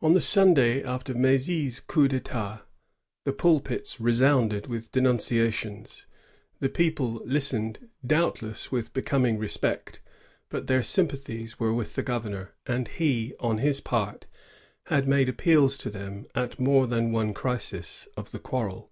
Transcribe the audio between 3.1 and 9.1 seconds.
the pulpits resounded witb denunciations. The people listened, doubtless, with